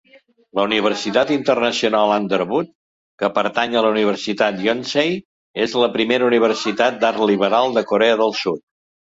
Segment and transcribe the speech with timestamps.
[0.59, 2.71] La Universitat internacional Underwood
[3.23, 5.13] que pertany a la Universitat Yonsei
[5.67, 8.67] és la primera universitat d'art liberal de corea del Sud.